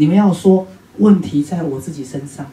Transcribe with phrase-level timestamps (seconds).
[0.00, 0.66] 你们要说
[0.96, 2.46] 问题在我自己身上。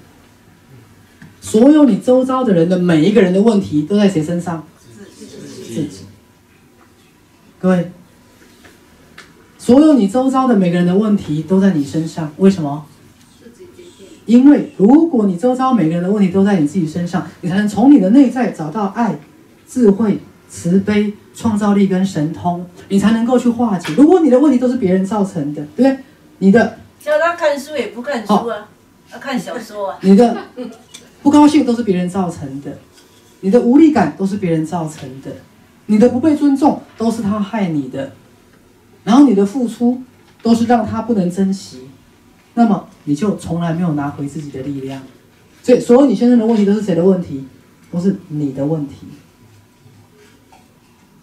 [1.40, 4.68] 所有你周遭的人的每一个人的问题都在谁身上？
[5.66, 6.02] 自己。
[7.58, 7.90] 各位，
[9.58, 12.86] 所有你周遭的每个人的问题都在你身上，为什么？
[14.26, 19.18] 因为如果你周遭每个人的问题都在你自己身上，你才能从你的内在找到爱、
[19.66, 20.20] 智慧、
[20.50, 23.94] 慈悲、创造力跟神通，你才能够去化解。
[23.94, 25.98] 如果你的问题都是别人造成的，对不对？
[26.40, 28.68] 你的叫他看书也不看书啊，
[29.12, 30.00] 要看小说啊。
[30.02, 30.38] 你的
[31.22, 32.78] 不高兴都是别人造成的，
[33.42, 35.32] 你的无力感都是别人造成的，
[35.86, 38.14] 你的不被尊重都是他害你的，
[39.04, 40.02] 然后你的付出
[40.42, 41.90] 都是让他不能珍惜。
[42.54, 45.02] 那么你就从来没有拿回自己的力量，
[45.62, 47.46] 所以所有你先生的问题都是谁的问题？
[47.90, 49.08] 都是你的问题，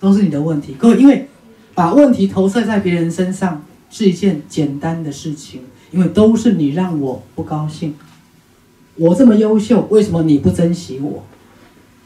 [0.00, 0.74] 都是你的问题。
[0.78, 1.28] 各位，因为
[1.74, 7.94] 把问题投射在别人身上是一件简单的事情，因为都是你让我不高兴。
[8.96, 11.24] 我这么优秀，为什么你不珍惜我？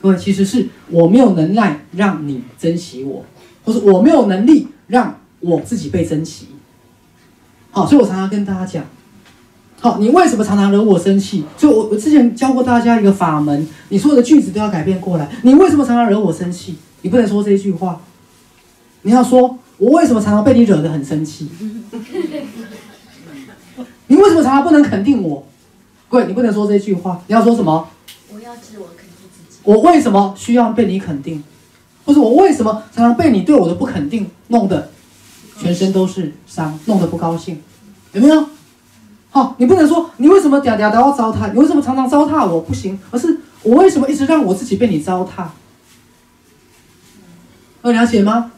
[0.00, 3.24] 各位，其实是我没有能耐让你珍惜我，
[3.64, 6.46] 或者我没有能力让我自己被珍惜。
[7.70, 8.84] 好，所以我常常跟大家讲。
[9.80, 11.44] 好，你为什么常常惹我生气？
[11.56, 15.28] 所以我我之前教过大家一个法门，你所有的句子都要改变过来。
[15.42, 16.76] 你为什么常常惹我生气？
[17.02, 18.00] 你不能说这一句话，
[19.02, 21.48] 你要说我为什么常常被你惹得很生气？
[24.08, 25.46] 你为什么常常不能肯定我？
[26.10, 27.88] 对，你不能说这句话，你要说什么？
[28.32, 29.58] 我要自我肯定自己。
[29.62, 31.42] 我为什么需要被你肯定？
[32.04, 34.90] 不是我为什么常常被你对我的不肯定弄得
[35.60, 37.62] 全身都是伤，弄得不高兴？
[38.12, 38.46] 有没有？
[39.30, 45.44] 好，你不能说你为什么嗲嗲都要糟蹋，你为什么常常糟蹋我不行，而是我为什么一直让我自己被你糟蹋？
[47.84, 48.50] 有了解吗？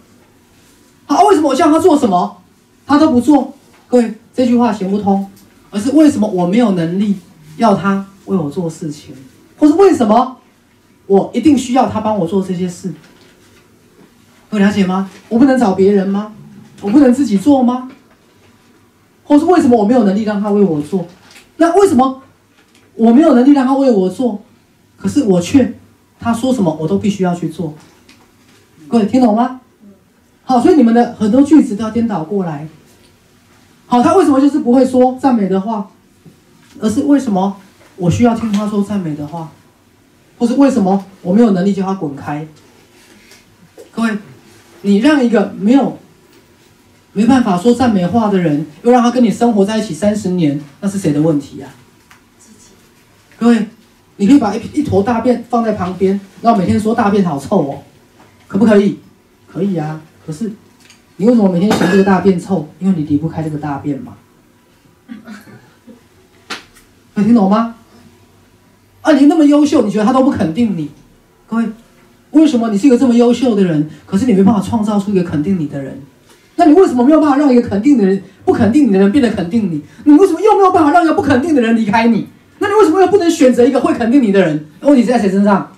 [1.11, 2.41] 好，为什么我叫他做什么，
[2.87, 3.53] 他都不做？
[3.89, 5.29] 各位，这句话行不通，
[5.69, 7.17] 而是为什么我没有能力
[7.57, 9.13] 要他为我做事情，
[9.59, 10.37] 或是为什么
[11.09, 12.95] 我一定需要他帮我做这些事？
[14.53, 15.11] 有了解吗？
[15.29, 16.33] 我不能找别人吗？
[16.81, 17.91] 我不能自己做吗？
[19.25, 21.05] 或是为什么我没有能力让他为我做？
[21.57, 22.23] 那为什么
[22.95, 24.41] 我没有能力让他为我做？
[24.97, 25.75] 可是我却
[26.21, 27.75] 他说什么我都必须要去做。
[28.87, 29.60] 各位听懂吗？
[30.51, 32.67] 好，所以你们的很多句子都要颠倒过来。
[33.87, 35.89] 好，他为什么就是不会说赞美的话？
[36.81, 37.57] 而是为什么
[37.95, 39.53] 我需要听他说赞美的话？
[40.41, 42.45] 或是为什么我没有能力叫他滚开？
[43.93, 44.19] 各位，
[44.83, 45.97] 你让一个没有。
[47.13, 51.69] 没办法说赞美话的人，又让他跟你生活在一起三十年，那是谁的问题呀？
[53.39, 53.69] 各位，
[54.17, 57.83] 你可以把一一坨大便放在旁边，然后每天说大便好臭哦，
[58.49, 58.99] 可不可以？
[59.47, 60.01] 可以啊。
[60.31, 60.53] 可是，
[61.17, 62.69] 你为什么每天嫌这个大便臭？
[62.79, 64.15] 因为你离不开这个大便嘛。
[67.17, 67.75] 有听懂吗？
[69.01, 70.89] 啊，你那么优秀，你觉得他都不肯定你？
[71.49, 71.65] 各位，
[72.31, 76.01] 为什么你是一个这么优秀的人，可是你没办法创造出一个肯定你的人？
[76.55, 79.83] 那你为什么没有办法让一个肯定的人不肯定你的人变得肯定你？
[80.05, 82.29] 你为什么又没有办法让一个不肯定的人离开你？
[82.61, 84.69] 那你为什么又不能选择一个会肯定你的人？
[84.83, 85.73] 问题是在谁身上？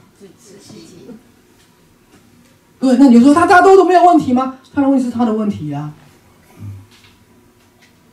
[2.83, 4.59] 对，那你说他大家都都没有问题吗？
[4.75, 5.93] 他的问题是他的问题呀。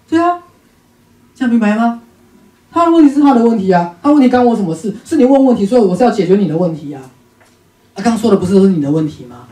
[0.07, 0.44] 对啊，
[1.34, 2.03] 这样明白吗？
[2.72, 4.96] 他的问题是他的问题啊，他问题干我什么事？
[5.03, 7.02] 是你问问题，所以我是要解决你的问题呀。
[7.96, 9.47] 他刚说的不是都是你的问题吗？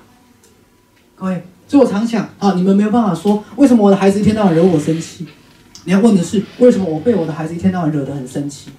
[1.16, 1.44] 各位。
[1.68, 5.26] 所以我常想啊，你们没有办法说为什么我的孩子一天到晚惹我生气。
[5.86, 8.70] 你要问的是，为什么我被我的孩子一天到晚惹得很生气？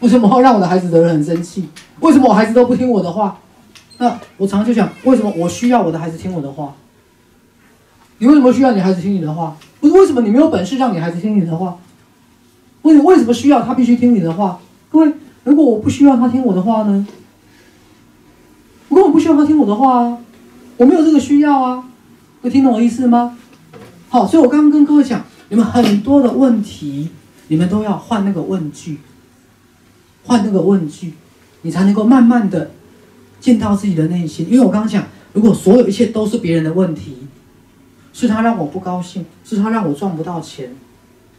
[0.00, 1.68] 为什么会让我的孩子惹得很生气？
[2.00, 3.38] 为什么我孩子都不听我的话？
[3.98, 6.74] 那我常常就想，为什么我需要我的孩子听我的话？
[8.18, 9.56] 你为什么需要你孩子听你的话？
[9.80, 11.78] 不是为什么你没有本事让你孩子听你的话？
[12.82, 14.60] 为为什么需要他必须听你的话？
[14.90, 15.12] 各位，
[15.44, 17.06] 如果我不需要他听我的话呢？
[18.88, 20.18] 如果我不需要他听我的话啊？
[20.76, 21.84] 我没有这个需要啊，
[22.42, 23.36] 会听懂我意思吗？
[24.08, 27.10] 好，所以我刚刚跟各位讲，你们很多的问题，
[27.48, 28.98] 你们都要换那个问句，
[30.24, 31.14] 换那个问句，
[31.62, 32.70] 你才能够慢慢的
[33.44, 34.46] 见到自己的内心。
[34.50, 35.04] 因为我刚刚讲，
[35.34, 37.18] 如果所有一切都是别人的问题，
[38.14, 40.74] 是他让我不高兴，是他让我赚不到钱，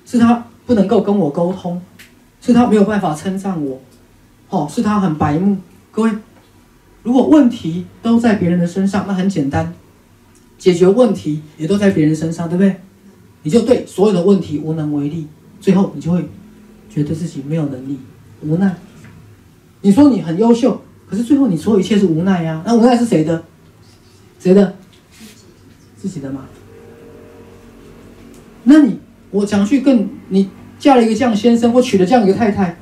[0.06, 1.82] 是他不能够跟我沟通，
[2.40, 3.82] 是他没有办法称赞我，
[4.50, 5.58] 哦，是他很白目，
[5.90, 6.12] 各位。
[7.02, 9.74] 如果问题都在别人的身上，那很简单，
[10.60, 12.76] 解决问题也都在别人身上，对不对？
[13.42, 15.26] 你就对所有的问题无能为力，
[15.60, 16.30] 最后你就会
[16.88, 17.98] 觉得自己没有能力，
[18.44, 18.76] 无奈。
[19.82, 22.62] 你说你很优秀，可是最后你所有一切是无奈呀？
[22.66, 23.44] 那无奈是谁的？
[24.40, 24.76] 谁的？
[25.98, 26.42] 自己的嘛。
[28.64, 29.00] 那你
[29.32, 30.50] 我讲去更，你
[30.80, 32.78] 嫁了一个这样先生，或娶了这样一个太太，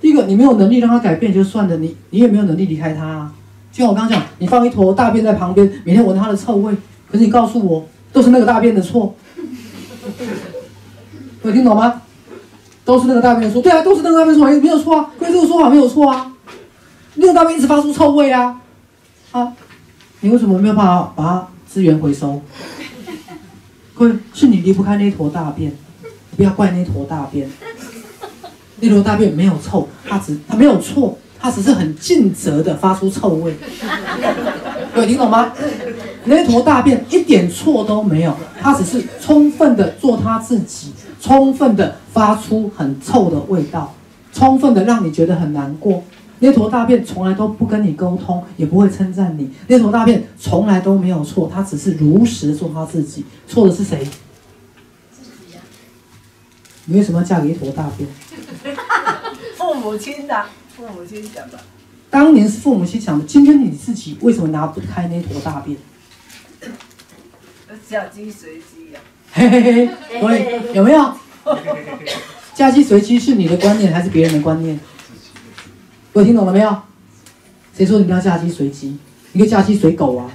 [0.00, 3.32] 第一个你没有能力让他改变就算了，你你也没有能力离开他啊。
[3.72, 6.74] 就像我刚刚讲，你放一坨大便在旁边，每天闻他的臭味，
[7.10, 9.14] 可是你告诉我，都是那个大便的错，
[11.42, 12.02] 有听懂吗？
[12.84, 16.33] 都是那个大便的错，对啊，都是那个大便的错，没没有错啊，可是这个说法没有错啊，
[17.14, 18.60] 那个大便一直发出臭味啊，
[19.32, 19.52] 啊，
[20.20, 22.40] 你为什么没有办法把它资源回收？
[23.94, 25.72] 各位，是你离不开那坨大便，
[26.36, 27.48] 不要怪那坨大便。
[28.80, 33.54] 那坨大便没有臭，它只它没有错，它只是很尽责的发出臭味。
[34.92, 35.52] 各位听懂吗？
[36.24, 43.94] 那坨大便一点错都没有，它只是充分的做它自己，充分的发出很臭的味道，
[44.32, 46.02] 充分的让你觉得很难过。
[46.44, 49.50] 那坨大便从来都不跟你沟通，也不会称赞你。
[49.66, 53.24] 那坨大便从来都没有错，它只是如实做他自己。
[53.48, 54.04] 错的是谁？
[55.10, 55.60] 自己呀，
[56.84, 58.06] 你为什么要嫁给一坨大便？
[59.56, 60.44] 父母亲的，
[60.76, 61.58] 父母亲讲的，
[62.10, 65.78] 当年是父母亲讲的，今天你自己为什么拿不开那坨大便？
[67.88, 69.00] 嫁鸡随鸡呀。
[69.32, 69.88] 嘿嘿嘿，
[70.20, 71.14] 各位有没有？
[72.54, 74.78] 嫁鸡随鸡是你的观念还是别人的观念？
[76.14, 76.78] 各位听懂了没有？
[77.76, 78.96] 谁说你要嫁鸡随鸡？
[79.32, 80.30] 你可以嫁鸡随狗啊！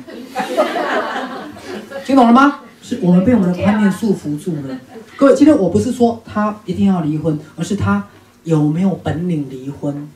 [2.06, 2.60] 听懂了吗？
[2.82, 4.78] 是我们被我们的观念束缚住了。
[5.16, 8.06] 各位，今天我不是说他一定要离婚，而是他
[8.44, 10.10] 有没有本领离婚，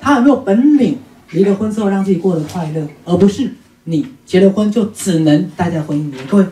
[0.00, 0.98] 他有没有本领
[1.30, 3.52] 离了婚之后让自己过得快乐，而不是
[3.84, 6.26] 你结了婚就只能待在婚姻里面。
[6.26, 6.46] 各位，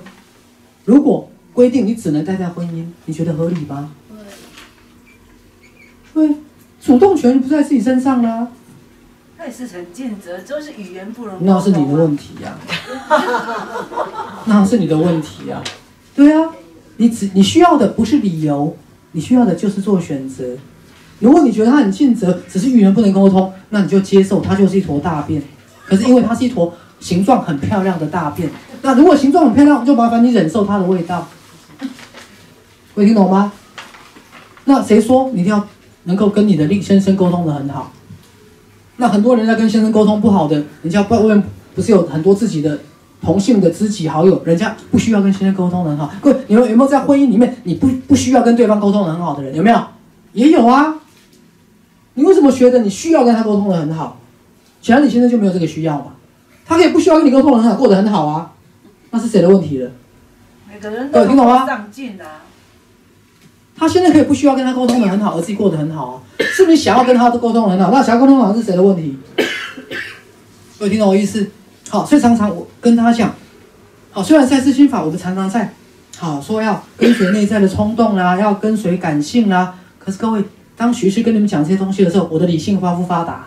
[0.85, 3.91] 如果规定你只能待在婚姻，你觉得合理吗？
[6.15, 6.37] 对对，
[6.89, 8.49] 主动权不在自己身上啦、
[9.37, 11.37] 那也是很尽责，就是语言不能。
[11.41, 12.57] 那是你的问题呀、
[14.47, 15.63] 那是你的问题呀、
[16.17, 16.49] 对啊，
[16.97, 18.75] 你只你需要的不是理由，
[19.13, 20.57] 你需要的就是做选择。
[21.19, 25.43] 如果你觉得他很尽责，只是语言不能沟通，那你就接受他就是一坨大便。
[25.85, 28.51] 可是因为它是一坨形状很漂亮的大便，
[28.81, 31.29] 那如果形状很漂亮，就麻烦你忍受它的味道。
[32.95, 33.53] 会听懂吗？
[34.65, 35.69] 那谁说你一定要
[36.09, 37.93] 能够跟你的令先生沟通的很好？
[38.97, 41.43] 那很多人在跟先生沟通不好的，人家外面
[41.75, 42.81] 不是有很多自己的
[43.21, 46.11] 同性的知己好友，人家不需要跟先生沟通的很好。
[46.21, 49.55] 各位，你们有没有在婚姻里面你不不需要跟对方沟通的很好的人？
[49.55, 49.81] 有没有？
[50.33, 50.97] 也有啊。
[52.15, 54.19] 你为什么觉得你需要跟他沟通的很好？
[54.81, 56.15] 显然你现在就没有这个需要嘛。
[56.65, 58.53] 他可以不需要跟你沟通的很好，过得很好啊。
[59.11, 59.91] 那是谁的问题了？
[60.69, 62.43] 每个人都有听懂吗上进啊，
[63.79, 66.23] 他现在可以不需要跟他沟通的很好，而自己过得很好啊。
[66.39, 67.91] 是不是想要跟他沟通很好？
[67.91, 69.17] 那想要沟通好是谁的问题？
[70.81, 71.51] 有听懂我意思？
[71.89, 73.35] 好，所以常常我跟他讲，
[74.11, 75.73] 好，虽然在知心法我们常常在，
[76.17, 80.43] 好说要跟随内在的冲动啦，要跟随感性啦，可是各位，
[80.77, 83.47] 当徐师跟你们讲这些东西的时候，我的理性发不发达？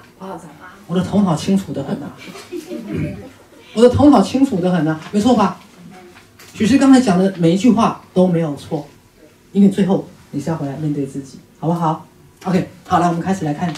[0.87, 2.11] 我的头脑清楚的很啊，
[3.73, 5.57] 我的头脑清楚的很啊，没错吧？
[6.53, 8.85] 许师刚才讲的每一句话都没有错，
[9.53, 12.07] 因为最后你是要回来面对自己，好不好
[12.45, 13.73] ？OK，好了，我们开始来看